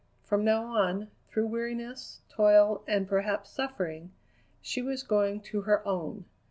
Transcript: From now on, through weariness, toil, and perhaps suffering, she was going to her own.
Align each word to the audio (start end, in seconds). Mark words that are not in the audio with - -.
From 0.23 0.43
now 0.43 0.63
on, 0.63 1.09
through 1.27 1.45
weariness, 1.45 2.21
toil, 2.27 2.83
and 2.87 3.07
perhaps 3.07 3.51
suffering, 3.51 4.11
she 4.59 4.81
was 4.81 5.03
going 5.03 5.41
to 5.41 5.61
her 5.61 5.87
own. 5.87 6.25